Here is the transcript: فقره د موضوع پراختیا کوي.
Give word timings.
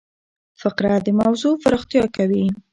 فقره 0.61 0.95
د 1.05 1.07
موضوع 1.21 1.53
پراختیا 1.63 2.05
کوي. 2.15 2.45